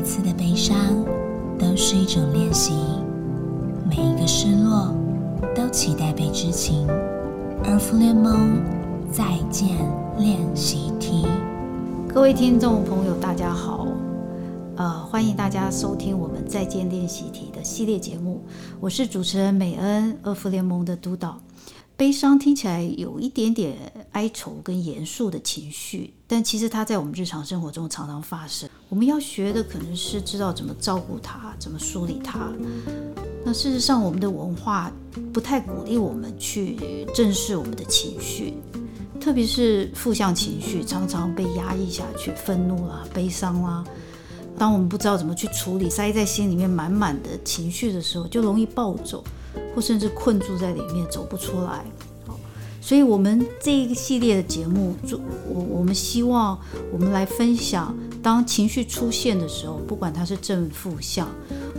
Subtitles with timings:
[0.00, 1.04] 一次的悲伤
[1.58, 2.72] 都是一种练习，
[3.86, 4.94] 每一个失落
[5.54, 6.88] 都期待被知情。
[7.62, 8.62] 而福联盟
[9.12, 9.76] 再见
[10.18, 11.26] 练习题，
[12.08, 13.86] 各位听众朋友，大家好，
[14.76, 18.42] 呃，欢迎大家收听我们再见练习题的系列节目，
[18.80, 21.38] 我是主持人美恩，二福联盟的督导。
[21.98, 23.76] 悲伤听起来有一点点
[24.12, 28.66] 哀愁跟严肃的情绪，但其实它在我们日常生活中常常发生。
[28.90, 32.52] 我们要学的可能是知道怎么照顾它，怎么梳理它。
[33.44, 34.92] 那事实上，我们的文化
[35.32, 38.54] 不太鼓励我们去正视我们的情绪，
[39.18, 43.82] 特别是负向情绪常常被压抑下去，愤怒啦、悲伤啦。
[44.58, 49.24] 当我们不知道怎么去处理，塞在心里面满满的情绪的时候，就容易暴走。
[49.74, 51.84] 或甚至困住在里面走不出来，
[52.24, 52.38] 好，
[52.80, 54.94] 所以我们这一个系列的节目，
[55.48, 56.56] 我我们希望
[56.92, 57.92] 我们来分享，
[58.22, 61.28] 当情绪出现的时候，不管它是正负向，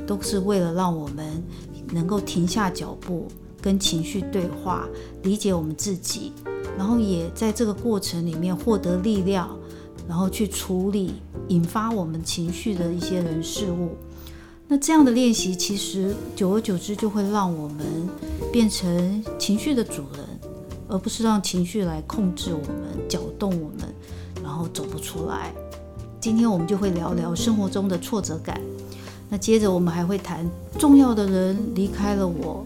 [0.08, 1.44] 都是为了让我们
[1.92, 3.28] 能够停下脚步，
[3.62, 4.88] 跟情绪对话，
[5.24, 6.34] 理解我们自己，
[6.78, 9.56] 然后也在这个过程里面获得力量，
[10.08, 11.14] 然后去处理
[11.50, 13.92] 引发我们情绪的一些人事物。
[14.68, 17.86] 那这样的练习，其实久而久之就会让我们
[18.52, 20.26] 变成情绪的主人，
[20.88, 23.94] 而不是让情绪来控制我们、搅动我们，
[24.42, 25.54] 然后走不出来。
[26.22, 28.62] 今天我们就会聊聊生活中的挫折感。
[29.28, 32.64] 那接着我们还会谈重要的人离开了我，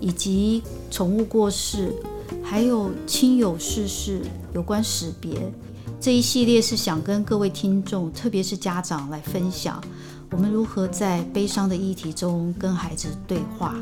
[0.00, 1.92] 以及宠物过世，
[2.40, 4.20] 还有亲友逝世
[4.54, 5.52] 有关识别
[6.00, 9.82] 这一系列是想跟各位听众，特别是家长来分享。
[10.30, 13.74] 我们如何在悲伤的议题中跟孩子对话？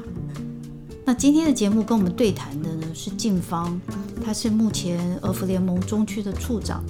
[1.05, 3.79] 那今天的节目跟我们对谈的呢是静芳，
[4.25, 6.83] 她是目前儿福联盟中区的处长。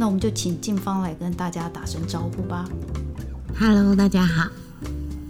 [0.00, 2.64] 那我们就请静芳来跟大家打声招呼吧。
[3.58, 4.48] Hello，大家好。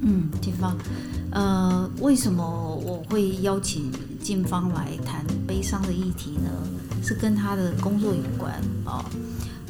[0.03, 0.77] 嗯，静芳，
[1.31, 2.45] 呃，为什么
[2.85, 6.51] 我会邀请静芳来谈悲伤的议题呢？
[7.03, 8.53] 是跟她的工作有关
[8.85, 9.03] 啊。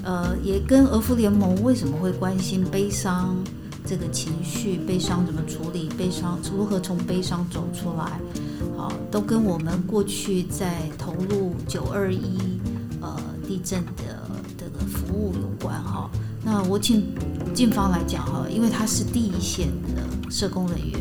[0.02, 3.36] 呃，也跟俄福联盟为什么会关心悲伤？
[3.86, 5.88] 这个情绪，悲伤怎么处理？
[5.96, 8.20] 悲伤如何从悲伤走出来？
[8.76, 12.60] 好，都跟我们过去在投入九二一
[13.00, 13.16] 呃
[13.46, 14.07] 地震的。
[16.50, 17.04] 那我请
[17.52, 20.98] 静芳来讲哈，因为她是第一线的社工人员，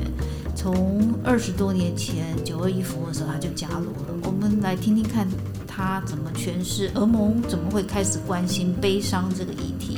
[0.53, 4.19] 从二十多年前九二一服务的时候她就加入了。
[4.24, 5.25] 我们来听听看
[5.66, 9.97] 她怎么诠释，俄盟怎么会开始关心悲伤这个议题。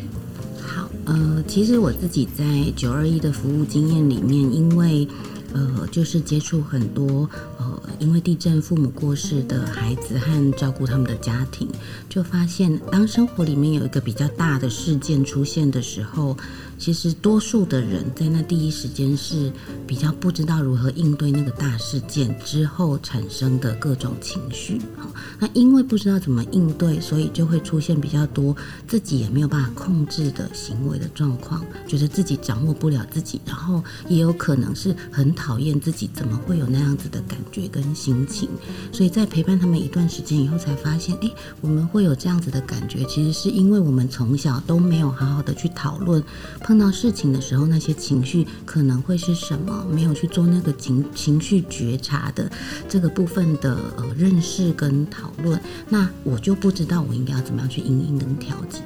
[0.62, 5.08] 好呃，其实我自己在九二一的服务经验里面，因为
[5.54, 11.68] 呃，就是接触很多呃，因为地震父母过世的孩子和照顾他们的家庭，
[12.08, 16.36] 就发现当生活里面有一个比较大的事件出现的时候。
[16.80, 19.52] 其实多数的人在那第一时间是
[19.86, 24.80] 比较不知道如何应对那个大事件之后产生的各种情绪。
[24.96, 28.56] 好，那因为不知道怎么应对，所以就会出现比较多
[28.88, 38.50] 自己也没有办法控制的行为的状况，觉得自己掌握不了自己，然后也有可能是很讨厌自己怎么会有那样子的感觉跟心情。
[38.92, 46.22] 所以在陪伴他们一段时间以后，才发现，哎，我们会有这样子的感觉，其实是因为我们从小都没有好好的去讨论。
[46.60, 49.86] 碰到事情的时候，那些情绪可能会是什么？
[49.90, 52.52] 没有去做那个情情绪觉察的
[52.90, 55.58] 这个部分的呃认识跟讨论，
[55.88, 58.82] 那我就不知道我应该要怎么样去应应跟调节。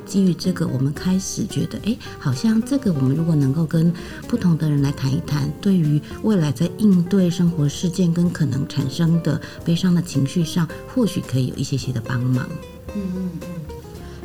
[0.00, 3.92] 基于这个，我们开始觉得，哎，好像这个我们如果能够跟
[4.28, 12.48] 不同的人来谈一谈，对于未来在应对生活事件跟可能产生的悲伤的情绪上，或许可以有一些些的帮忙。
[12.94, 13.48] 嗯嗯嗯。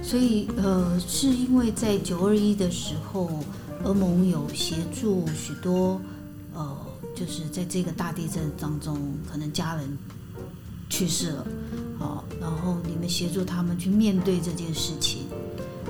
[0.01, 3.29] 所以，呃，是因为在九二一的时候，
[3.83, 6.01] 欧盟有协助许多，
[6.53, 6.77] 呃，
[7.15, 8.99] 就是在这个大地震当中，
[9.31, 9.97] 可能家人
[10.89, 11.47] 去世了，
[11.99, 15.27] 好，然后你们协助他们去面对这件事情，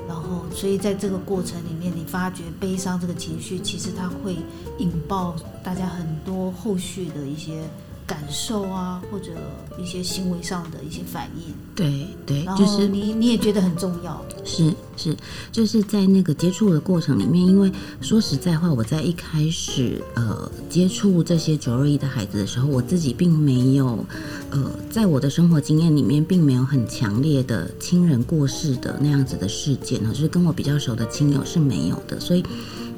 [0.10, 4.38] 然后，所以在这个过程里面，你发觉悲伤这个情绪，其实它会
[4.80, 7.64] 引爆大家很多后续的一些。
[8.10, 9.34] 感受啊，或者
[9.80, 15.16] 一些行为上的一些反应，对对，就是你你也觉得很重要，是是，
[15.52, 17.72] 就是在那个接触的过程里面，因为
[18.02, 24.04] 说实在话，我在一开始呃接触这些九二一的孩子的时候，我自己并没有
[24.50, 32.44] 呃在我的生活经验里面，并没有很强烈的亲人过世的那样子的事件呢，就是跟我比较熟的亲友是没有的，所以。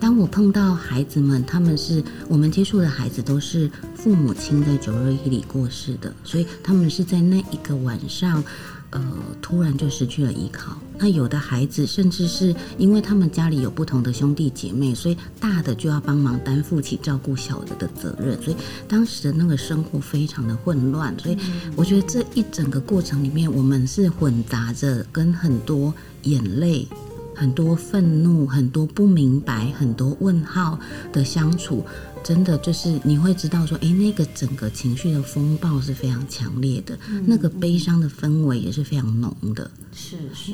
[0.01, 8.43] 当我碰到孩子们，他们是我们接触的孩子，都是父母亲在九二一里过世的，所以他们是在那一个晚上，
[8.89, 8.99] 呃，
[9.43, 10.75] 突然就失去了依靠。
[10.97, 18.57] 那有的孩子，甚至是因为他们家里有不同的兄弟姐妹，所以大的就要帮忙担负起照顾小的的责任，所以
[18.87, 21.15] 当时的那个生活非常的混乱。
[21.19, 21.37] 所以
[21.75, 25.93] 我觉得这一整个过程里面，我们是混杂着跟很多
[26.23, 26.87] 眼泪、
[27.35, 30.79] 很多愤怒、很多不明白、很多问号
[31.11, 31.85] 的相处。
[32.23, 36.95] 真的就是你会知道说，哎，那个整个情绪的风暴是非常强烈的，
[37.25, 39.71] 那个悲伤的氛围也是非常浓的。
[39.91, 40.53] 是是，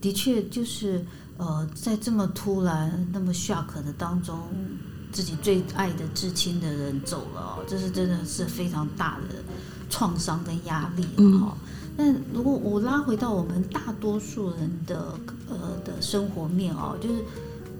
[0.00, 1.04] 的确就是
[1.36, 4.38] 呃，在这么突然、那么 shock 的当中，
[5.12, 9.36] 自己最爱的至亲的人走了，这是真的是非常大的
[9.90, 11.04] 创伤跟压力
[11.38, 11.54] 哈。
[11.96, 15.18] 那如果我拉回到我们大多数人的
[15.48, 17.24] 呃的生活面哦，就是。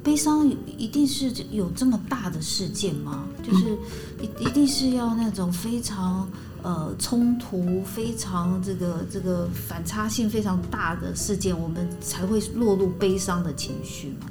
[0.05, 0.45] 悲伤
[0.77, 3.25] 一定是有这么大的事件吗？
[3.41, 3.79] 就是
[4.21, 6.29] 一一定是要那种非常
[6.61, 14.27] 呃冲突、非常这个这个反差性非常大的事件，我们才会落入悲伤的情绪吗？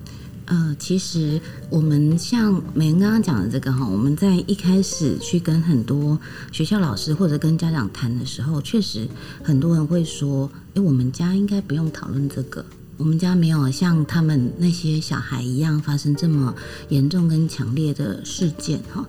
[0.51, 1.39] 呃，其实
[1.69, 6.19] 我们像美恩刚刚讲的这个哈，我们在一开始去跟很多
[6.51, 9.07] 学校老师或者跟家长谈的时候，确实
[9.41, 12.65] 很多人会说：“哎，我们家应该不用讨论这个。”
[13.01, 16.53] 我们家没有像他们那些小孩一样发生这么
[16.89, 19.03] 严重跟强烈的事件哈，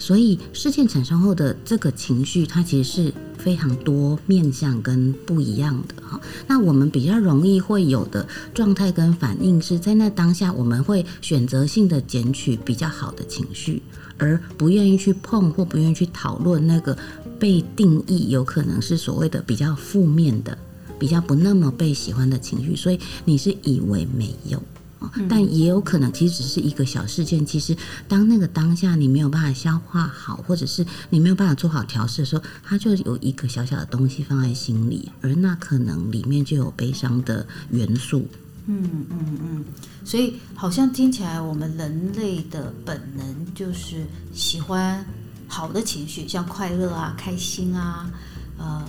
[0.00, 6.20] 所以事件产生后的这个情绪，它其实是非常多面向跟不一样的哈。
[6.48, 13.80] 那我们比较容易会有的状态跟反应，是在那当下我们会选择性的捡取比较好的情绪，
[14.18, 16.98] 而不愿意去碰或不愿意去讨论那个
[17.38, 20.58] 被定义有可能是所谓的比较负面的。
[20.98, 24.62] 比较不那么被喜欢的情绪，所以你是以为没有
[24.98, 25.12] 啊？
[25.28, 27.44] 但也有可能其实只是一个小事件。
[27.44, 27.76] 其实
[28.08, 38.26] 当那个当下你没有办法消化好，或者是你没有办法做好调试的时候，它就有一个小小的东西放在心里，而那可能里面就有悲伤的元素。
[38.68, 39.64] 嗯嗯嗯，
[40.04, 45.06] 所以好像听起来我们人类的本能就是喜欢
[45.46, 48.10] 好的情绪，像快乐啊、开心啊，
[48.58, 48.84] 呃，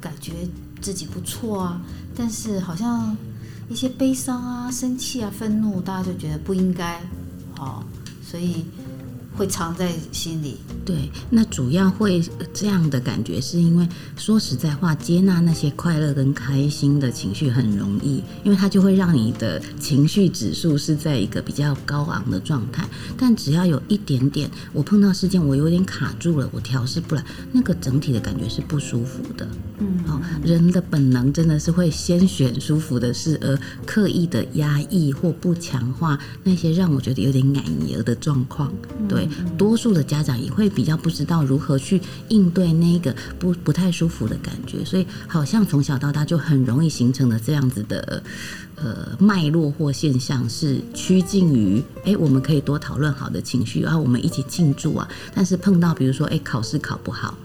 [0.00, 0.32] 感觉。
[0.84, 1.80] 自己不错啊，
[2.14, 3.16] 但是好像
[3.70, 7.00] 一些悲伤啊、生气啊、愤怒，大家就觉得不应该，
[7.56, 7.82] 好，
[8.22, 8.66] 所以。
[9.36, 12.22] 会藏在心里，对，那主要会
[12.52, 22.86] 这样的感觉，是因为说实在话，接纳那些快乐跟开心的情绪很容易，因为它就会让你的情绪指数是在一个比较高昂的状态。
[23.18, 29.48] 但只要有一点点，我碰到事件，我有点卡住了，我调试不来，那个整体的感觉是不舒服的。
[29.78, 38.72] 嗯，好，人的本能真的是会先选舒服的事，而刻意的压抑或不强化那些让我觉得有点难言的状况。
[39.08, 39.23] 对。
[39.56, 48.22] 多数的家长也会比较不知道如何去应对那个不不太舒服的感觉，所以好像从小到大就很容易形成了这样子的
[48.76, 55.08] 呃脉络或现象，是趋近于哎，我们可以多讨论好的情绪啊，我们一起庆祝啊。
[55.34, 57.36] 但是碰到比如说哎考试考不好，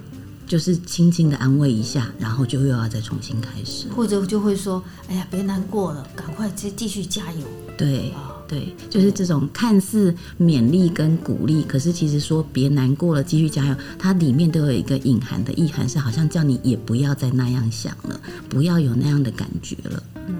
[0.47, 7.41] 就是轻轻的安慰一下，然后就又要再重新开始，或者就会说哎呀别难过了，赶快再继续加油。
[7.77, 8.13] 对。
[8.49, 18.19] 对，就是这种看似勉励跟鼓励，可是其实说别难过了，继续加油，它里面都有一个隐含的意涵，是好像叫你也不要再那样想了，
[18.49, 20.03] 不要有那样的感觉了。
[20.27, 20.35] 嗯，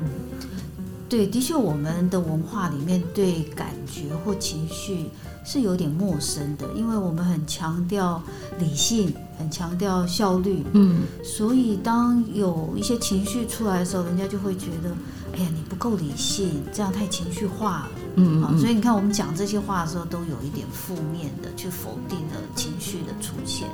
[1.07, 5.05] 对，的确，我们的文化里面对感觉或情绪
[5.45, 8.19] 是有点陌生的，因为我们很强调
[8.57, 10.63] 理性，很强调效率。
[10.73, 14.89] 嗯，所以当有一些情绪出来的时候，人家就会觉得。
[15.33, 17.91] 哎呀，你不够理性，这样太情绪化了。
[18.15, 18.59] 嗯嗯。
[18.59, 23.67] 所以你看，我们讲这些话的时候，都有一点负面的，去否定了情绪的出现。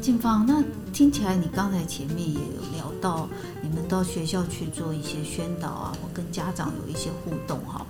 [0.00, 3.28] 静芳，那听起来你刚才前面也有聊到，
[3.62, 7.84] 你们到学校去做一些宣导啊，或跟家长有一些互动哈。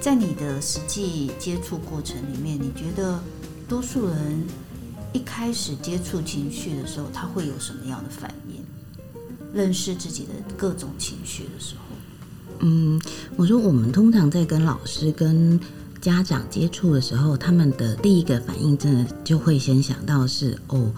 [0.00, 3.22] 在你的实际接触过程里面，你觉得
[3.68, 4.44] 多数人
[5.12, 8.41] 一开始接触情绪的时候，他会有什么样的反应？
[9.52, 11.96] 认识自己的各种情绪的时候，
[12.60, 13.00] 嗯，
[13.36, 15.58] 我说我们通常在跟老师、跟
[16.00, 20.92] 家长接触的时候，他们的第一个反应，真的就会先想到是哦，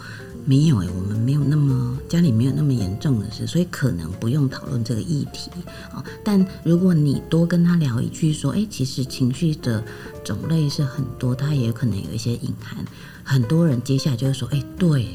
[0.47, 5.51] 没有哎，我们没有那么家里没有那么严重的事，所以可能不用讨论这个议题
[5.93, 6.05] 啊。
[6.23, 9.83] 但如果你多跟他聊一句，说哎，其实情绪的
[10.23, 12.85] 种类是很多，他也可能有一些隐含。
[13.23, 15.09] 很多人接下来就会说，哎，对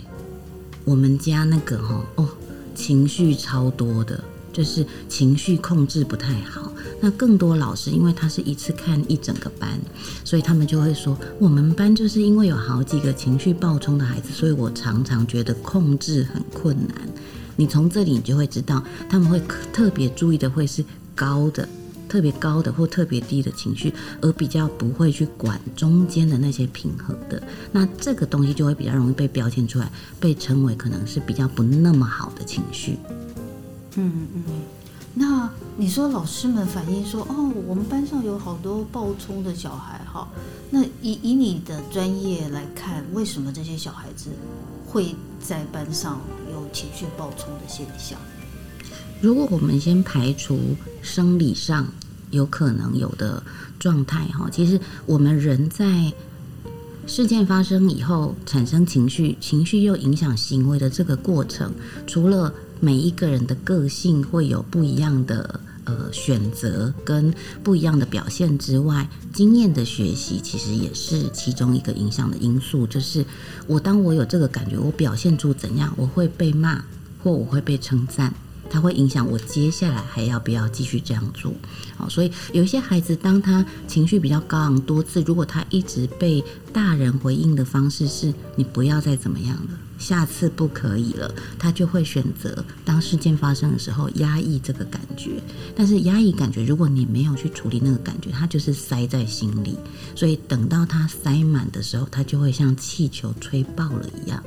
[0.84, 2.27] 我们家那个哈哦。
[2.79, 6.71] 情绪超多的，就是情绪控制不太好。
[7.01, 9.77] 那更多老师，因为他是一次看一整个班，
[10.24, 16.98] 所以他们就会说，我们班就是因为有好几个情绪暴冲的孩子，所以我常常觉得控制很困难。
[17.57, 19.41] 你从这里你就会知道，他们会
[19.74, 20.83] 特别注意的会是
[21.13, 21.67] 高的。
[22.10, 29.89] 特别高的或特别低的情绪，而比较不会去管中间的那些平衡的，那这个东西就会比较容易被标签出来，
[30.20, 32.98] 被称为可能是比较不那么好的情绪。
[33.96, 34.44] 嗯嗯，
[35.13, 40.28] 那你说老师们反映说，哦，我们班上有好多暴冲的小孩，哈，
[40.70, 44.30] 那以以你的专业来看，为什么这些小孩子
[44.86, 46.20] 会在班上
[46.51, 48.20] 有情绪暴冲的现象？
[49.22, 50.58] 如果我们先排除
[51.01, 51.86] 生理上
[52.31, 53.41] 有可能有的
[53.79, 56.13] 状态哈，其实我们人在
[57.07, 61.71] 事件发生以后产生情绪，情绪又影响行为的这个过程，
[62.05, 67.33] 除了每一个人的个性会有不一样的呃选择跟
[67.63, 72.86] 不一样的表现之外，经验的学习其实也是其中一个影响的因素。
[72.86, 73.25] 就是
[73.65, 76.83] 我当我有这个感觉，我表现出怎样，我会被骂
[77.24, 78.33] 或我会被称赞。
[78.69, 81.53] 它会影响我接下来还要不要继续这样做，
[81.97, 95.31] 好，所以有一些孩子，当他情绪比较高昂多次，如果他一直被大人回应的方式是“你不要再怎么样了，下次不可以了”，他就会选择当事件发生的时候压抑这个感觉。
[95.75, 99.77] 但是压抑感觉，如果你没有去处理那个感觉，它就是塞在心里，
[100.15, 104.43] 所以等到它塞满的时候，它就会像气球吹爆了一样。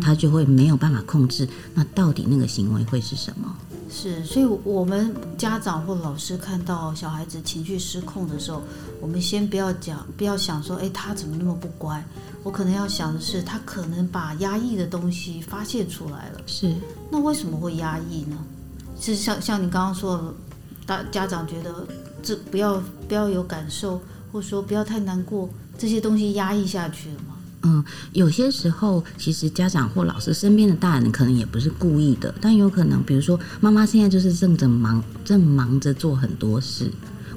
[0.00, 3.56] 他就会没有办法控制，那到底那个行为会是什么？
[3.92, 8.62] 是，所以我们家长或老师看到小孩子情绪失控的时候，
[9.00, 12.04] 我们先不要讲，不要想说，哎，他怎么那么不乖？
[12.44, 16.40] 我可能要想的是，他可能把压抑的东西发泄出来了。
[16.46, 16.72] 是，
[17.10, 18.36] 那为什么会压抑呢？
[19.00, 20.32] 是像像你刚刚说，
[20.86, 21.86] 大家长觉得
[22.22, 27.29] 这不要不要有感受，或者说不要太难过，这些东西压抑下去了吗？
[27.62, 36.90] 嗯，有些时候其实家长或老师身边的大人可能也不是故意的，但有可能，比如说妈妈现在就是正着忙，正忙着做很多事。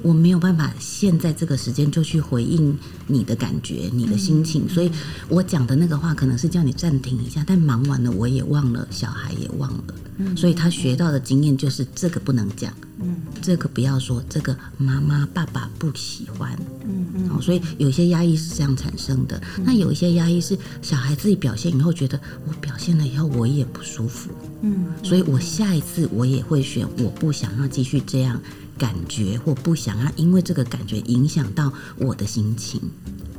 [0.04, 4.90] 我没有办法现在这个时间就去回应你的感觉、你的心情，所以
[5.30, 7.42] 我讲的那个话可能是叫你暂停一下。
[7.46, 9.94] 但忙完了，我也忘了，小孩也忘了，
[10.36, 12.70] 所以他学到的经验就是这个不能讲，
[13.00, 19.40] 嗯，这个不要说，这个妈妈爸爸不喜欢，嗯嗯，所以有些压抑是这样产生的。
[19.64, 24.28] 那有一些压抑是小孩自己表现以后觉得我表现了以后我也不舒服，
[24.60, 28.38] 嗯，所以我下一次我也会选我不想要继续这样。
[28.78, 32.80] 感觉或不想要，因为这个感觉影响到我的心情。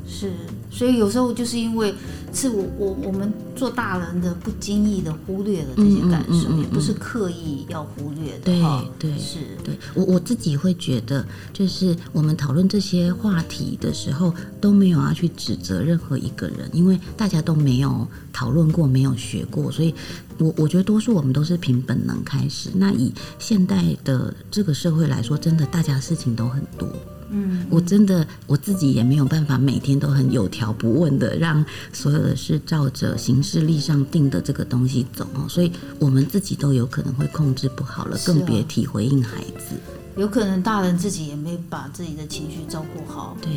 [0.08, 0.32] 是，
[0.70, 1.94] 所以有时候就是因为
[2.32, 8.40] 是我我我们做大人的不经意的忽略了这些感受，也不是刻意要忽略的。
[8.46, 8.62] 对
[9.00, 19.94] 对是，对我我自己会觉得，就是我们讨论这些话题的时候，都没有要去指责任何一个人，因为大家都没有讨论过，没有学过，所以
[20.38, 22.70] 我我觉得多数我们都是凭本能开始。
[22.76, 26.88] 那以现代的这个社会来说，真的大家事情都很多。
[27.30, 39.76] 嗯，我真的我自己也没有办法每天都很有条不紊的让所有的事照着行事历上定的这个东西走哦，所以我们自己都有可能会控制不好了，更别提回应孩子。
[40.18, 43.36] 有可能大人自己也没把自己的情绪照顾好。
[43.42, 43.52] 对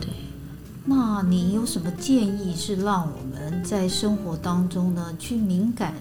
[0.00, 0.10] 对。
[0.84, 5.94] 那你有什么建议是让我们在生活当中呢去敏感？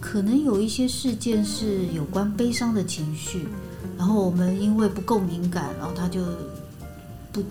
[0.00, 3.46] 可能有一些事件是有关悲伤的情绪。
[3.96, 6.20] 然后我们因为不够敏感，然后他就
[7.32, 7.42] 不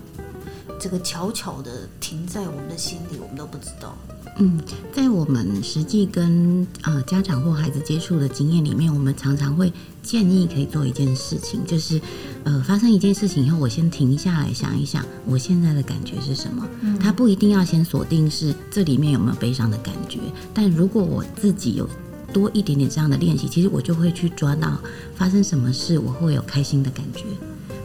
[0.78, 3.96] 这个悄悄的停在我们的心里，我们都不知道。
[4.36, 4.60] 嗯，
[4.92, 9.72] 在我们实际跟呃家长或孩子接触的经验里面，我们常常会
[10.02, 12.00] 建议可以做一件事情，就是
[12.42, 16.66] 呃发生一件事情以后，我先停下来想一想，我现在的感觉是什么。
[16.80, 20.18] 嗯他不一定要先锁定是这里面有没有悲伤的感觉，
[20.52, 21.88] 但如果我自己有。
[22.34, 24.76] 多一点点这样的练习，其实我就会去抓到
[25.14, 27.22] 发生什么事我会有开心的感觉，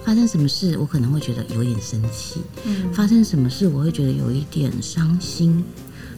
[0.03, 5.63] 发生什么事我可能会觉得有点生气，嗯，发生什么事我会觉得有一点伤心，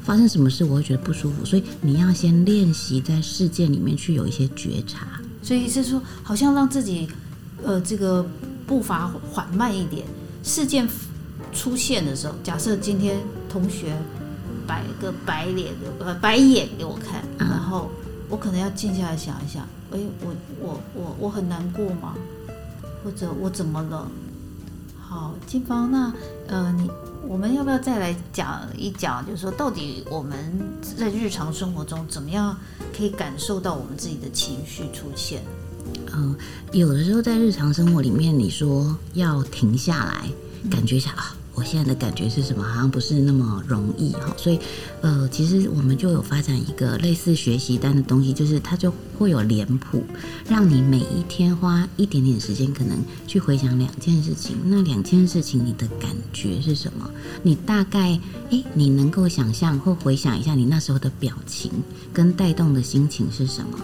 [0.06, 1.44] 发生什么事我会觉得不舒服。
[1.44, 5.06] 所以你要先练习在事件里面去有一些觉察。
[5.44, 7.10] 所以是说，好像让自己
[7.62, 8.26] 呃这个
[8.66, 10.08] 步伐缓慢一点。
[10.42, 10.88] 事件
[11.52, 13.20] 出现的时候，假设今天
[13.50, 13.96] 同学
[14.66, 17.92] 摆个白脸呃白眼给我看，然后。
[18.32, 19.62] 我可能要静下来想一想，
[19.92, 22.16] 哎，我我我我很难过吗？
[23.04, 24.10] 或者我怎么了？
[24.98, 26.14] 好，金芳，那
[26.48, 26.90] 呃，你
[27.28, 29.26] 我们要不要再来讲一讲？
[29.26, 30.38] 就是说，到底我们
[30.98, 32.56] 在日常生活中怎么样
[32.96, 35.44] 可以感受到我们自己的情绪出现？
[36.14, 36.34] 嗯，
[36.72, 40.30] 有的时候在日常生活里面，你说要停下来，
[40.70, 42.64] 感觉一下啊，我现在的感觉是什么？
[42.64, 44.34] 好像不是那么容易哈。
[44.36, 44.60] 所以，
[45.02, 50.04] 呃，其实我们就有发展一个类似学习单的东西，就是它就会有脸谱，
[50.50, 54.58] 让你每一天花一点点时间，可能去回想两件事情。
[54.66, 57.08] 那两件事情你的感觉是什么？
[57.44, 61.72] 你大概诶，你能够想象或回想一下你那时候的表情
[62.12, 63.78] 跟带动的心情是什么？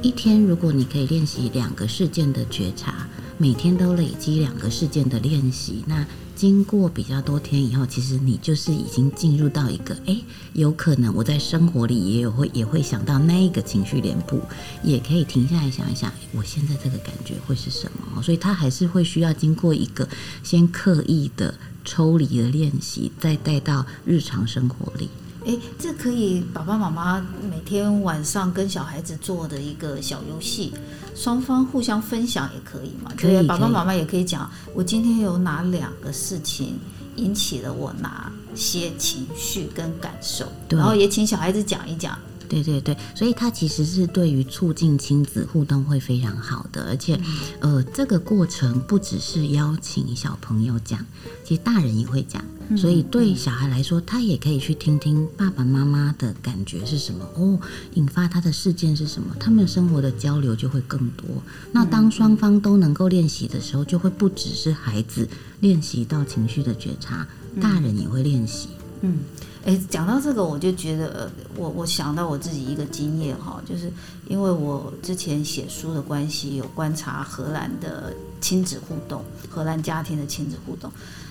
[0.00, 10.20] 一天，如果你可以练习两个事件的觉察，每天都累积两个事件的练习，那经过比较多天以后，其实你就是已经进入到一个，哎，
[10.52, 14.42] 有可能我在生活里也有会也会想到那一个情绪脸部，
[14.84, 18.22] 也可以停下来想一想，我现在这个感觉会是什么？
[18.22, 20.06] 所以它还是会需要经过一个
[20.42, 21.54] 先刻意的
[21.86, 25.08] 抽离的练习，再带到日常生活里。
[25.46, 30.74] 哎，这可以爸爸妈妈每天晚上跟小孩子做的一个小游戏，
[31.14, 33.12] 双方互相分享也可以嘛？
[33.16, 36.76] 可以，爸爸妈妈也可以讲，我今天有哪两个事情
[37.14, 42.18] 引起了我哪些情绪跟感受，然后也请小孩子讲一讲。
[42.48, 47.20] 对对对，所以它其实是对于促进亲子互动会非常好的，而且，
[47.60, 51.04] 呃，这个过程不只是邀请小朋友讲，
[51.44, 52.42] 其实大人也会讲，
[52.76, 57.58] 所以对小孩来说，他也可以去听听爸爸妈妈的感觉是什么哦，
[57.94, 61.26] 引发他的事件是什么，他们生活的交流就会更多。
[61.72, 65.28] 那当双方都能够练习的时候，就会不只是孩子
[65.60, 67.26] 练习到情绪的觉察，
[67.60, 68.68] 大人也会练习。
[69.02, 69.18] 嗯。
[69.66, 73.92] 哎，讲到这个，我就觉得，我我想到我自己一个经验哈，就是
[74.28, 80.88] 因为我之前写书的关系，有观察荷兰的亲子互动，荷兰家庭的亲子互动。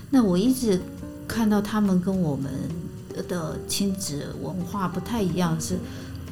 [0.10, 0.82] 那我一直
[1.25, 2.51] 看到他们跟我们
[3.30, 5.80] 的亲子文化不太一样，是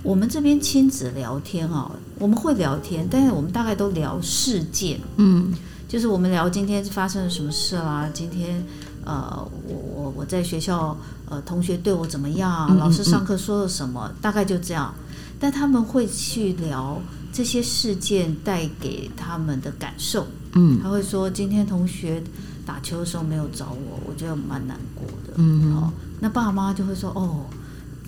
[0.03, 5.53] 我们这边亲子聊天哦，我们会聊天，但是我们大概都聊事件，嗯，
[5.87, 8.61] 就是我们聊今天发生了什么事啦，今天。
[9.05, 10.97] 呃，我我我在学校，
[11.29, 12.77] 呃，同学对我怎么样？
[12.77, 14.11] 老师上课说了什么？
[14.21, 14.93] 大概就这样。
[15.39, 17.01] 但他们会去聊
[17.33, 20.25] 这些事件带给他们的感受。
[20.53, 22.23] 嗯，他会说今天同学
[22.65, 25.33] 打球的时候没有找我，我觉得蛮难过的。
[25.35, 25.91] 嗯，哦，
[26.21, 27.41] 那爸爸妈妈就会说哦，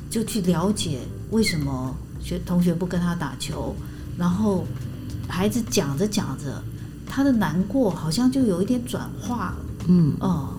[0.10, 3.76] 就去了解为什么学同学不跟他打球，
[4.18, 4.66] 然后
[5.28, 6.64] 孩子讲着讲着，
[7.06, 9.58] 他的难过好像就有一点转化了。
[9.88, 10.54] 嗯，哦。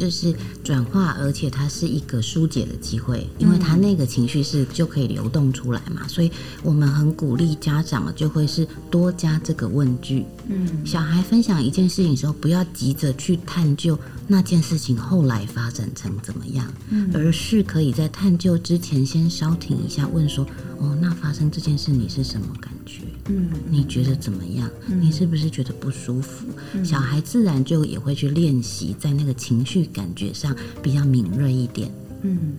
[0.00, 0.34] 就是
[0.64, 6.32] 转化，而且它是一个疏解的机会，因为他那个情绪是就可以流动出来嘛，所以
[6.62, 10.24] 我们很鼓励家长就会是多加这个问句。
[10.48, 20.46] 嗯，小孩分享一件事情的时候，不要急着去探究那件事情后来发展成怎么样，嗯，而是可以在探究之前先稍停一下，问说：
[20.78, 23.02] 哦，那发生这件事你是什么感觉？
[23.28, 24.68] 嗯，你觉得怎么样？
[24.86, 26.46] 你是不是觉得不舒服？
[26.82, 29.86] 小孩自然就也会去练习在那个情绪。
[29.92, 31.90] 感觉上比较敏锐一点，
[32.22, 32.54] 嗯，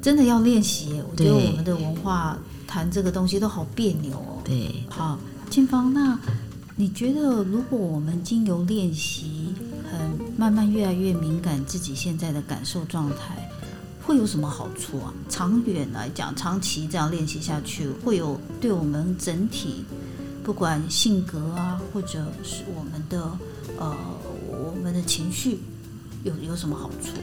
[0.00, 1.02] 真的要练习。
[1.10, 4.42] 我觉得我们的文化谈这个东西都好别扭哦。
[4.44, 5.18] 对，好，
[5.50, 6.18] 金芳，那
[6.76, 9.54] 你觉得如果我们经由练习，
[9.90, 10.00] 很
[10.36, 13.48] 慢慢越来越敏感自己现在的感受状态，
[14.02, 15.12] 会有什么好处啊？
[15.28, 19.84] 长远来讲，长期这样练习下去，会有对我们整体，
[20.42, 23.30] 不管性格啊，或者是我们的
[23.78, 23.94] 呃
[24.48, 25.60] 我们的情绪。
[26.24, 27.16] 有有什么好处？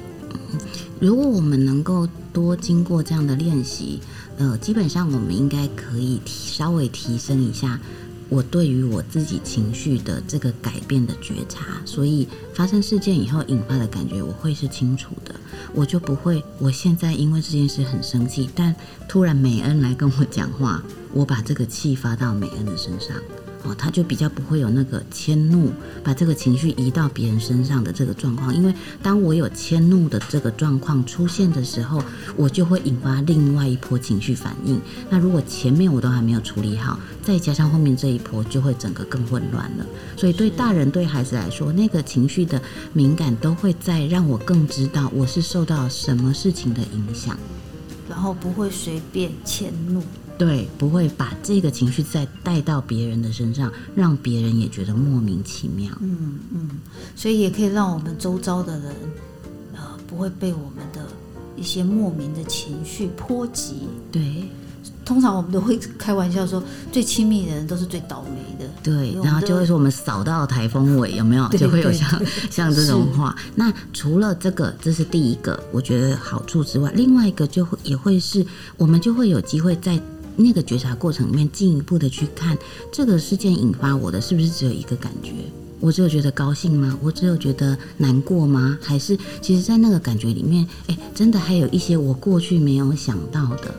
[0.99, 3.99] 如果我们能够多经过这样的练习，
[4.37, 7.79] 呃，基本上我们应该可以提稍微提升一下
[8.27, 11.81] 我对于我自己情绪的这个改变的觉察。
[11.85, 15.33] 所以发生事件以后引发的感觉，我会是清楚的，
[15.73, 18.75] 我就不会我现在因为这件事很生气，但
[19.07, 20.83] 突然美恩来跟我讲话，
[21.13, 23.15] 我把这个气发到美恩的身上。
[23.63, 25.69] 哦，他就比较不会有那个迁怒，
[26.01, 28.55] 把这个情绪移到别人身上的这个状况。
[28.55, 32.01] 因为当我有迁怒的这个状况出现的时候，
[32.37, 34.79] 我就会引发另外一波情绪反应。
[35.09, 39.85] 那如果前面我都还没有处理好，再加上后面这一波，就会整个更混乱了。
[40.15, 42.61] 所以对大人对孩子来说，那个情绪的
[42.93, 47.37] 敏感都会在让我更知道我是受到什么事情的影响，
[48.09, 50.01] 然后不会随便迁怒。
[50.39, 55.91] 对，不会把这个情绪再带到别人的身上，让别人也觉得莫名其妙。
[55.99, 56.69] 嗯嗯，
[57.13, 58.95] 所以也可以让我们周遭的人，
[59.75, 61.05] 呃，不会被我们的
[61.57, 63.89] 一些莫名的情绪波及。
[64.13, 64.45] 对，
[65.03, 68.71] 通常我们都会开玩笑说，最亲密的人都是最倒霉的。
[68.81, 71.45] 对，然后就会说我们扫到台风尾，有没有？
[71.59, 73.35] 就会有像 像这种话。
[73.55, 78.45] 那除了这个，这是第一个我觉得好处之外，另外一个就会也会是
[78.77, 80.01] 我们就会有机会在。
[80.41, 82.57] 那个觉察过程里面，进一步的去看
[82.91, 85.33] 这个事件引发我的是不是只有一个感觉？
[85.81, 86.97] 我只有觉得高兴吗？
[87.01, 88.77] 我只有觉得难过吗？
[88.81, 93.73] 还是其实，在那个感觉里面，哎，真的还有一些我过去没有想到的。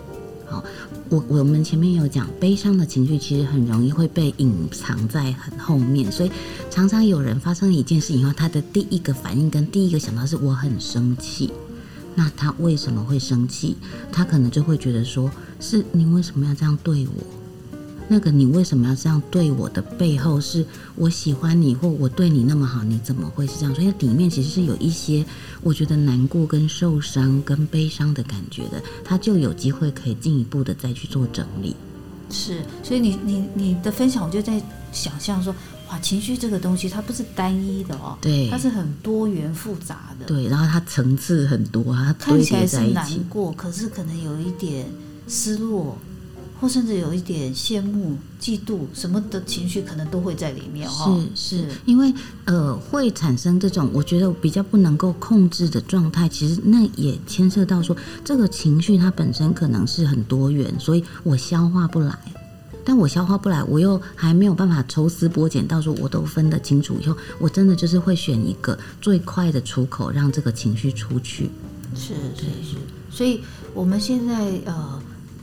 [0.47, 0.65] 好，
[1.09, 6.31] 我我们前面有讲，悲伤的情绪其实很容易会被隐藏在很后面，所以
[6.71, 11.51] 常常有人发生一件事以后，他的第一个反应跟第一个想到是我很生气。
[12.21, 13.75] 那他为什么会生气？
[14.13, 17.25] 他可能就会觉得说，是你为什么要这样对我？
[18.09, 20.63] 那个你为什么要这样对我的背后，是
[20.97, 23.75] 我喜欢你或我对你那么好，你怎么会是这样？
[23.75, 25.25] 所以里面其实是有一些
[25.63, 31.75] 我觉得难过、跟受伤、跟悲伤的感觉的，他就有机会可以进一步的再去做整理。
[32.29, 35.55] 是，所以你你你的分享，我就在想象说，
[35.91, 44.87] 哇，情绪这个东西它不是单一的哦，对，它是很多元复杂的，对，然后它层次很多，它看起来是难过，可是可能有一点
[45.29, 45.99] 失落。
[46.61, 51.27] 或甚至有一点羡慕、嫉妒什么的情绪，可能都会在里面哦。
[51.35, 52.13] 是是，因为
[52.45, 56.29] 呃，会产生这种我觉得比较不能够控制的状态。
[56.29, 62.19] 其实那也牵涉到说，这个情绪它本身可能是很多元，所以我消化不来。
[62.85, 71.51] 但我消化不来，我又还没有办法抽丝剥茧，到时候我都分得清楚以后，我真的就是会选一个最快的出口，让这个情绪出去。
[71.95, 72.77] 是是是，
[73.11, 73.41] 所以
[73.75, 75.03] 我们现在呃。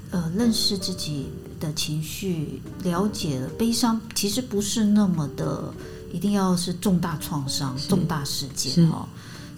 [0.10, 1.26] 呃，认识自己
[1.60, 5.70] 的情绪，了解了悲伤，其实不是那么的，
[6.14, 9.06] 一定要是重大创伤、重大事件哈。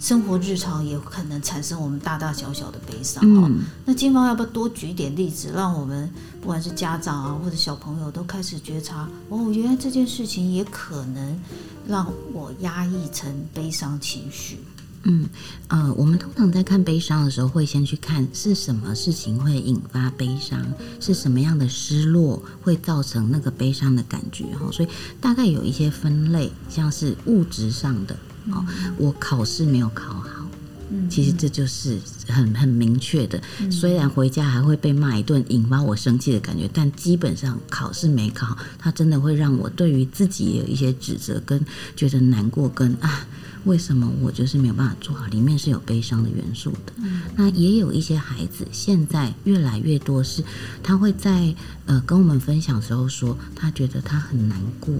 [0.00, 3.50] 生活日常也可能产生我们大大小小的悲伤哈。
[3.84, 6.10] 那金芳要不要多举点例子，让我们
[6.40, 11.38] 不管是家长啊，或者小朋友都开始觉察哦，原来这件事情也可能
[11.86, 14.58] 让我压抑成悲伤情绪。
[15.04, 15.26] 嗯，
[15.68, 20.62] 呃，我们通常在看悲伤的时候，会先去看是什么事情会引发悲伤，
[20.98, 24.70] 是什么样的失落会造成那个悲伤的感觉哈。
[24.70, 28.14] 所以大概有一些分类，像是物质上的，
[28.50, 28.64] 哦，
[28.96, 30.46] 我考试没有考好，
[30.90, 33.40] 嗯，其实这就是很很明确的。
[33.70, 43.26] 虽然回家还会被骂一顿，引发我生气的感觉，但基本上考试没考好，它真的会让我对于自己有一些指责，跟觉得难过，跟啊。
[43.66, 45.26] 为什么我就是没有办法做好？
[45.26, 46.94] 里面是有悲伤的元素的。
[47.36, 50.42] 那也有一些孩子，现在越来越多是，
[50.82, 54.94] 他会在呃跟我们分享时候说，他觉得他很难过，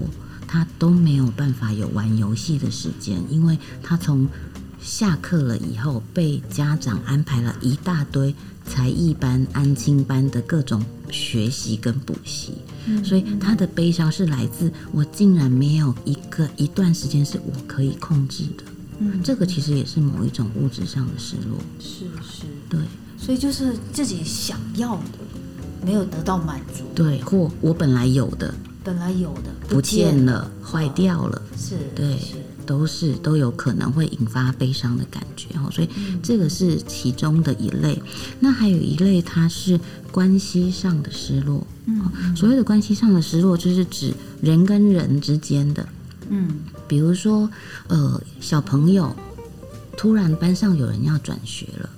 [0.51, 4.27] 他都没有办法有玩游戏的时间，因为他从
[4.81, 8.35] 下课了以后被家长安排了一大堆
[8.65, 12.55] 才艺班、安亲班的各种学习跟补习。
[13.01, 18.63] 所以他的悲伤是来自我竟然没有一个一段时间是我可以控制的，
[18.99, 22.79] 嗯，这个其实也是某一种物质上的失落，是是，对，
[23.17, 25.19] 所以就是自己想要的
[25.85, 28.51] 没有得到满足，对，或我本来有的
[28.83, 32.17] 本来有的不见了，坏掉了，是，对。
[32.63, 35.89] 都是都有可能会引发悲伤的感觉哦，所以
[36.21, 38.01] 这个是其中的一类。
[38.39, 39.77] 那还有一类，它是
[40.11, 41.65] 关系上的失落。
[41.85, 45.85] 嗯，所谓的关系上的失落，就是指人跟人之间的。
[46.29, 47.49] 嗯，比如说，
[47.87, 49.13] 呃，小朋友
[49.97, 51.89] 突然班上有人要转学了。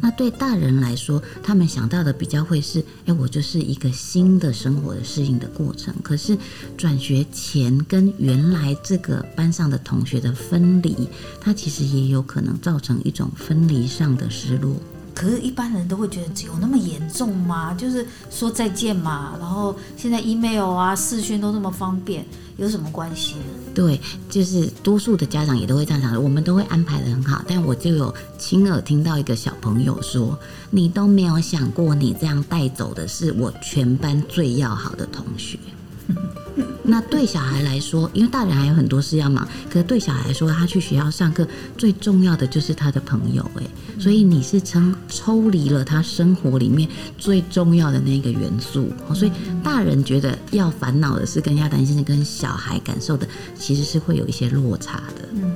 [0.00, 5.94] 那对大人来说，他们想到的比较会是：哎，我就是一个新的生活的适应的过程。
[6.02, 6.36] 可是
[6.76, 11.08] 转学前跟原来这个班上的同学的分离，
[11.40, 14.76] 它其实也有可能造成一种分离上的失落。
[15.14, 17.72] 可是，一般人都会觉得只有那么严重吗？
[17.74, 22.24] 就是说再见嘛，然后现在 email 啊、视讯都那么方便。
[22.56, 23.34] 有什么关系？
[23.74, 24.00] 对，
[24.30, 27.42] 就是多数的家长也都会这样想，我们都会安排的很好。
[27.48, 30.38] 但我就有亲耳听到一个小朋友说
[30.70, 35.58] ：“你都没有想过，你这样带走的是我全班最要好的同学。”
[36.86, 41.46] 那对小孩来说，因为大人还有很多事要忙，可是对小孩来说，他去学校上课
[41.78, 43.62] 最重要的就是他的朋友，哎，
[43.98, 53.26] 所以你是抽抽离了他生活里面最重要的那个元素，所以大人觉得要烦恼的是跟要担心的，跟小孩感受的
[53.58, 55.28] 其实是会有一些落差的。
[55.32, 55.52] 嗯，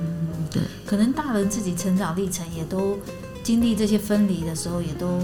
[0.51, 2.99] 对，可能大人自己成长历程也都。
[3.43, 5.21] 经历这些分离的时候，也都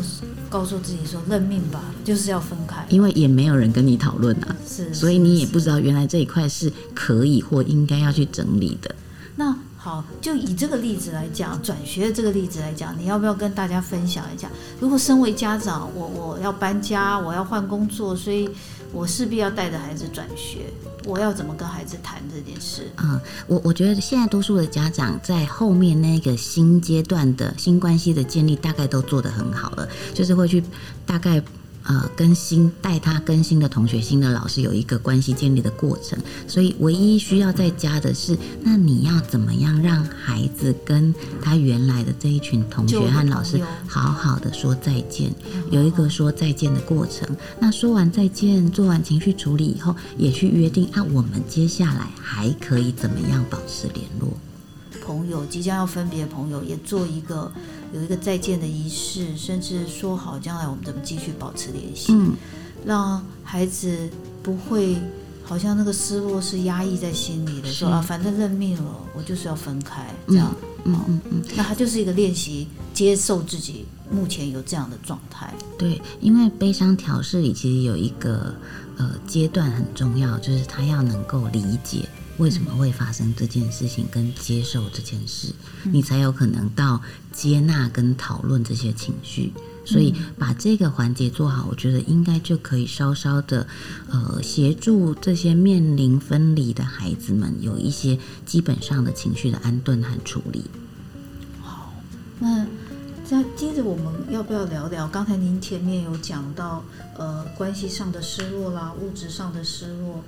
[0.49, 2.85] 告诉自己说认命吧，就是要分开。
[2.89, 8.95] 因为也没有人跟你讨论啊，是，所以你也不知道原来这一块是可以或应该要去整理的。
[9.37, 14.49] 那好，就以这个例子来讲，转学的这个例子来讲，你要不要跟大家分享一下？
[14.81, 18.49] 如果身为家长，我我要搬家，我要换工作，所以
[18.95, 20.61] 我势必要带着孩子转学。
[21.07, 22.91] 我要怎么跟孩子谈这件事？
[22.97, 30.65] 嗯，我我觉得现在多数的家长在后面那个新阶段的新关系的建立，大概都做得很好了，就是会去
[31.05, 31.43] 大概
[31.85, 45.33] 呃跟新带他跟新的同学、新的老师有一个关系建立的过程，所以唯一需要再加的是，那你要怎么样让孩子跟他原来的这一群同学和老师好好的说再见，
[45.71, 47.29] 有一个说再见的过程。
[47.61, 54.33] 那说完再见，做完情绪处理以后，也去约定啊，我们接下来还可以怎么样保持联络？
[55.05, 57.51] 朋友即将要分别，朋友也做一个
[57.93, 62.33] 有一个再见的仪式，甚至说好将来我们怎么继续保持联系，嗯。
[62.87, 64.11] 让孩子
[64.43, 64.99] 不会
[65.43, 70.55] 好像那个失落是压抑在心里的，说啊，反正认命了，我就是要分开这样。
[70.85, 75.51] 嗯嗯嗯，那他就是一个练习接受自己目前有这样的状态。
[75.79, 78.55] 对，因为悲伤调试里其实有一个
[78.99, 82.07] 呃阶段很重要，就是他要能够理解
[82.39, 85.53] 为什么会发生这件事情，跟接受这件事，
[85.85, 87.01] 你才有可能到
[87.33, 89.53] 接纳跟讨论这些情绪。
[89.87, 93.67] 所以把这个环节做好，我觉得应该就可以稍稍的，
[94.09, 100.65] 呃，协助这些面临分离的孩子们有一些基本上的情绪的安顿和处理。
[101.61, 101.93] 好，
[102.41, 102.67] 那
[103.27, 105.07] 再接着我们要不要聊聊？
[105.09, 106.83] 刚才您前面有讲到，
[107.19, 110.25] 呃，关系上的失落啦，物质上的失落，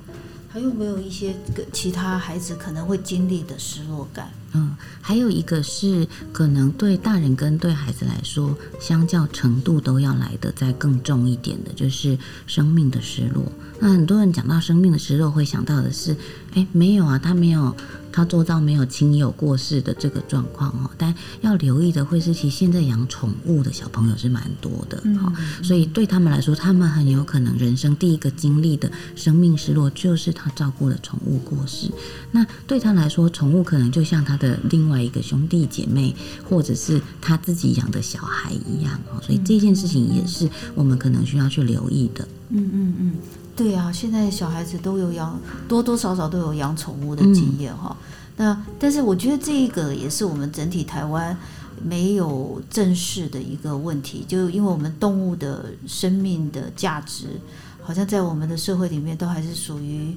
[0.56, 4.30] 还有没有一些个其他孩子可能会经历的失落感？
[4.54, 13.44] 嗯，还有一个是可能对大人跟对孩子来说，相较程度都要来的再更重一点的，就是生命的失落。
[13.78, 16.16] 那很多人讲到生命的失落，会想到的是，
[16.54, 17.76] 哎，没有啊，他没有，
[18.16, 20.90] 他做到没有亲友过世的这个状况哦。
[20.96, 25.30] 但要留意的会是，其实现在养宠物的小朋友是蛮多的哈、
[25.62, 31.90] 所以对他们来说，他们很有可能人生第一个经历的生命失落，就是他照顾的宠物过世。
[32.30, 36.16] 那对他来说，宠物可能就像他的另外一个兄弟姐妹，
[36.48, 39.20] 或者是他自己养的小孩一样哦。
[39.22, 42.26] 所以这件事情也是我们可能需要去留意的。
[42.48, 43.12] 嗯嗯嗯，
[43.56, 47.96] 对啊，现在小孩子都有养，多多少少都有养宠物的经验哈。
[48.36, 51.36] 那但是我觉得这个也是我们整体台湾
[51.82, 57.40] 没有正视的一个问题，就因为我们动物的生命的价值，
[57.82, 60.16] 好像在我们的社会里面都还是属于。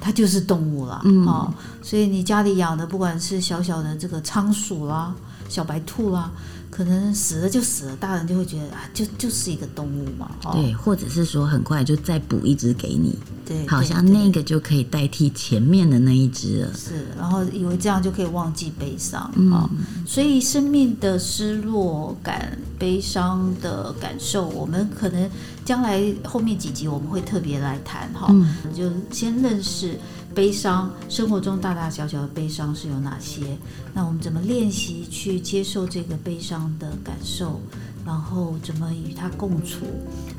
[0.00, 1.50] 它就是动物啦，嗯哦，
[1.82, 5.14] 所以你家里养的，不管是小小的这个仓鼠啦、
[5.48, 6.30] 小白兔啦，
[6.74, 16.74] 可能死了就死了，大人就会觉得啊，就就是一个动物嘛，哦，对，或者是说很快就再补一只给你，对，好像那个就可以代替前面的那一只了。
[16.74, 19.52] 是，然后以为这样就可以忘记悲伤啊、嗯。
[19.52, 19.70] 哦。
[20.04, 25.30] 所以生命的失落感、悲伤的感受，我们可能
[25.64, 28.52] 将来后面几集我们会特别来谈哈、嗯。
[28.74, 29.96] 就先认识
[30.34, 33.56] 悲伤，生活中大大小小的悲伤是有哪些？
[33.94, 37.60] 那我们怎么练习去接受这个悲伤的感受？
[38.04, 39.86] 然后怎么与它共处？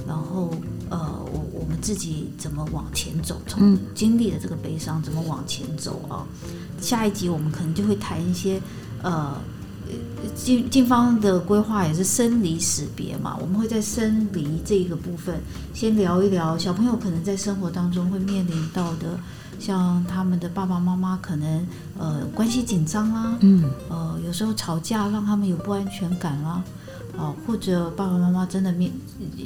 [0.05, 0.53] 然后
[0.89, 3.41] 呃，我我们自己怎么往前走？
[3.47, 6.27] 从嗯经历了这个悲伤，怎么往前走啊？
[6.79, 8.61] 下一集我们可能就会谈一些
[9.01, 9.33] 呃。
[9.87, 9.93] 呃
[10.33, 15.39] 进进方的规划也是生离死别嘛，我们会在生离这一个部分
[15.75, 19.19] 先聊一聊小朋友可能在生活当中会面临到的，
[19.59, 26.63] 像他们的爸爸妈妈可能呃关系紧张啦，嗯呃有时候吵架让他们有不安全感啦，
[27.17, 28.91] 哦、或者爸爸妈妈真的面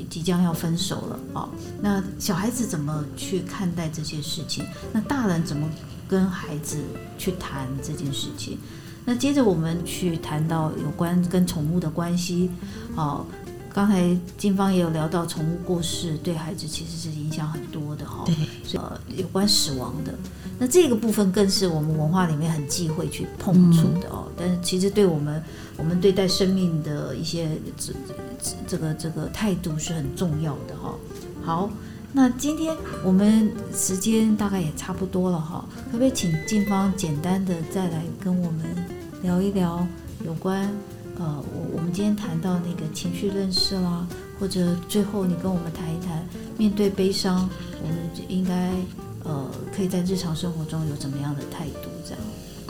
[0.09, 1.49] 即将要分手了哦，
[1.81, 4.65] 那小孩子怎么去看待这些事情？
[4.91, 5.67] 那大人怎么
[6.07, 6.77] 跟孩子
[7.17, 8.57] 去谈这件事情？
[9.05, 12.51] 那接着我们去谈到有关跟宠物的关系，
[12.95, 13.25] 哦，
[13.73, 18.35] 刚才金芳也有聊到宠物过世对孩子其实是影响很多的哈、对，
[18.77, 20.13] 呃，有关死亡的，
[20.57, 24.27] 那这个部分更是我们文化里面很忌讳去碰触的哦。
[24.37, 25.43] 但是其实对我们，
[25.77, 27.93] 我们对待生命的一些这
[28.41, 30.95] 这这个这个态度是很重要的哈、
[31.43, 31.69] 好，
[32.13, 38.63] 那今天我们时间大概也差不多了哈，可不可以请静芳简单的再来跟我们
[39.21, 39.85] 聊一聊
[40.25, 40.69] 有关
[41.17, 44.07] 呃，我我们今天谈到那个情绪认识啦，
[44.39, 46.25] 或者最后你跟我们谈一谈，
[46.57, 47.49] 面对悲伤，
[47.83, 47.97] 我们
[48.27, 48.71] 应该
[49.23, 51.89] 呃，可以在日常生活中有怎么样的态度？
[52.05, 52.19] 这样，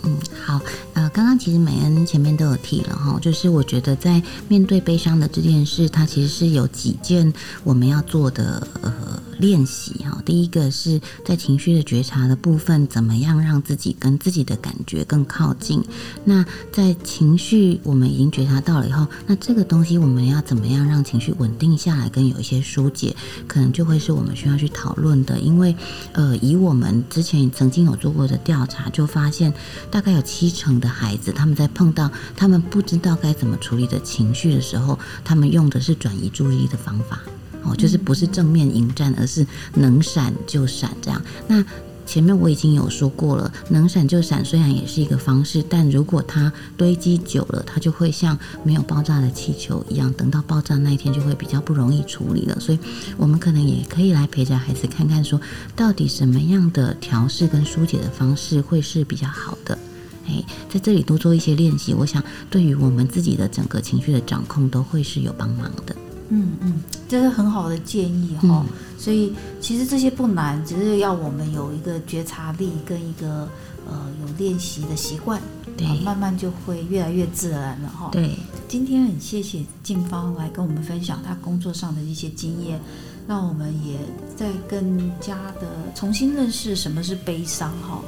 [0.03, 0.59] 嗯，好，
[0.93, 7.31] 呃，刚刚其实美恩前面都有提了哈，就是我觉得在面对悲伤的这件事，它其实是有几件
[7.63, 10.21] 我们要做的呃练习哈。
[10.25, 15.83] 第一个是在情绪的觉察的部分，怎么样让自己跟自己的感觉更靠近？
[16.23, 23.15] 那在情绪我们已经觉察到了以后，那这个东西我们要怎么样让情绪稳定下来，跟有一些疏解，
[23.47, 25.39] 可能就会是我们需要去讨论的。
[25.39, 25.75] 因为
[26.13, 29.53] 呃，以我们之前曾经有做过的调查，就发现
[29.91, 37.19] 大概有七成的孩子，他们在碰到他们不知道该怎么处理的情绪的时候，他们用的是转移注意力的方法。
[37.63, 41.21] 哦，就是不是正面迎战，而是能闪就闪这样。
[41.47, 41.61] 那
[42.09, 52.59] 前面我已经有说过了，能闪就闪，虽然也是一个方式，但如果它堆积久了，它就会像没有爆炸的气球一样，等到爆炸那一天就会比较不容易处理了。
[52.59, 52.79] 所以，
[53.15, 55.39] 我们可能也可以来陪着孩子看看，说
[55.75, 59.77] 到底什么样的调试跟疏解的方式会是比较好的。
[60.25, 65.95] 诶，在这里多做一些练习，我想对于我们自己的整个情绪的掌控都会是有帮忙的。
[66.29, 68.65] 嗯嗯，这是很好的建议哈。
[68.97, 73.47] 所以其实这些不难，只是要我们有一个觉察力跟一个
[73.87, 75.41] 呃有练习的习惯，
[75.77, 78.09] 对，慢慢就会越来越自然了哈。
[78.11, 78.35] 对，
[78.67, 82.79] 今天很谢谢静芳来跟我们分享她工作上的一些经验，
[83.25, 83.97] 让我们也
[84.35, 88.01] 在更加的重新认识什么是悲伤哈。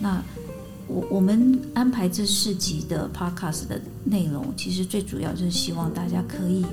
[0.00, 0.22] 那
[0.88, 6.64] 我我们安排这四集的 podcast 的内容，其实最主要就是希望大家可以。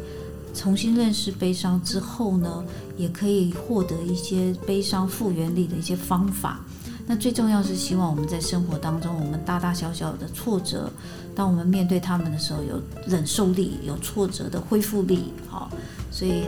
[0.53, 2.63] 重新认识悲伤之后呢，
[2.97, 6.59] 也可以获得一些悲伤复原力的一些方法。
[7.07, 10.91] 那最重要是希望我们在生活当中，我们大大小小的挫折，
[11.33, 15.33] 当我们面对他们的时候，有忍受力，有挫折的恢复力。
[15.47, 15.71] 好，
[16.11, 16.43] 所以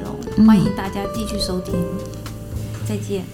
[0.46, 1.74] 欢迎大家继续收听，
[2.88, 3.26] 再见。